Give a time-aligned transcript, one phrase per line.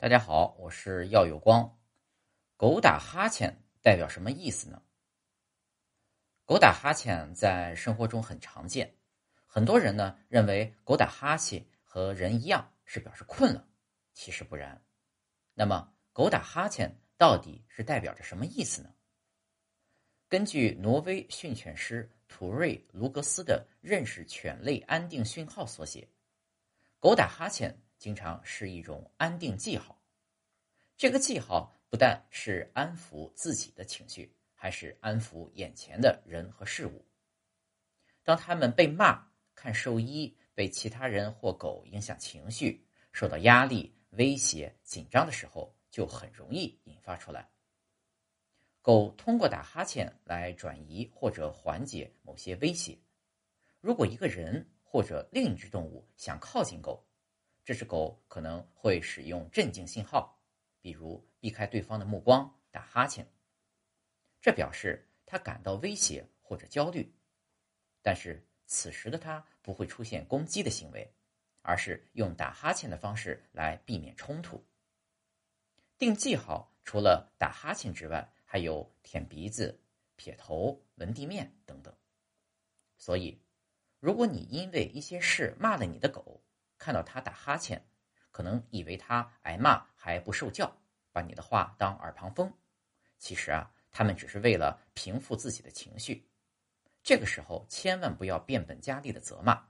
[0.00, 1.76] 大家好，我是耀有光。
[2.56, 4.80] 狗打哈欠代表什么意思呢？
[6.44, 8.94] 狗打哈欠在生活中很常见，
[9.44, 13.66] 很多人呢认为狗打哈欠和人一样是表示困了，
[14.12, 14.80] 其实不然。
[15.52, 18.94] 那么，狗打哈欠到底是代表着什么意思呢？
[20.28, 26.08] 根据挪威训犬师图瑞卢格斯的《认识犬类安定讯号》所写，
[27.00, 27.82] 狗打哈欠。
[27.98, 30.00] 经常是一种安定记号，
[30.96, 37.04] 这个记号不但是安抚自己的情绪，还是安抚眼前的人和事物。
[38.22, 47.48] 当他们被骂、看兽医、被其他人或狗影响情绪、受到压力、威胁、紧张的时候，就很容易引发出来。
[48.82, 52.96] 狗通过打哈欠来转移或者缓解某些威胁。
[53.80, 57.07] 如果一个人或者另一只动物想靠近狗，
[57.68, 60.40] 这只狗可能会使用镇静信号，
[60.80, 63.30] 比如避开对方的目光、打哈欠。
[64.40, 67.12] 这表示它感到威胁或者焦虑，
[68.00, 71.12] 但是此时的它不会出现攻击的行为，
[71.60, 74.64] 而是用打哈欠的方式来避免冲突。
[75.98, 79.78] 定记号除了打哈欠之外，还有舔鼻子、
[80.16, 81.94] 撇头、闻地面等等。
[82.96, 83.42] 所以，
[84.00, 86.42] 如果你因为一些事骂了你的狗，
[86.78, 87.84] 看到他打哈欠，
[88.30, 90.72] 可能以为他挨骂还不受教，
[91.12, 92.52] 把你的话当耳旁风。
[93.18, 96.24] 其实啊，他们只是为了平复自己的情绪。
[97.02, 99.66] 这个时候千万不要变本加厉的责骂，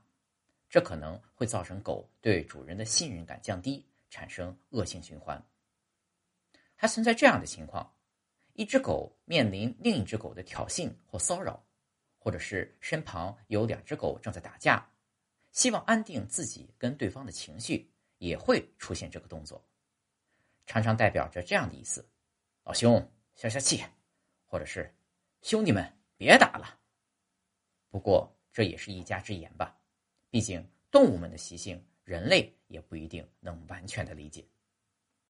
[0.69, 5.43] 这可能会造成狗对主人的信任感降低，产生恶性循环。
[6.75, 7.95] 还存在这样的情况：
[8.53, 11.63] 一只狗面临另一只狗的挑衅或骚扰，
[12.17, 14.89] 或者是身旁有两只狗正在打架。
[15.51, 19.63] 希望安定自己跟对方的情绪，也会出现这个动作，
[20.65, 22.07] 常常代表着这样的意思
[22.63, 23.83] ：“老兄，消消气。”
[24.45, 24.93] 或者是
[25.41, 26.79] “兄弟们，别打了。”
[27.89, 29.79] 不过这也是一家之言吧，
[30.29, 34.47] 毕竟动物们的习性，人类也不一定能完全的理解。